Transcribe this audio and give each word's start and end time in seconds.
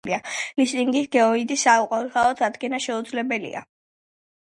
ლისტინგის 0.61 1.09
გეოიდის 1.17 1.67
საყოველთაოდ 1.69 2.43
დადგენა 2.43 2.83
შეუძლებელია. 2.89 3.67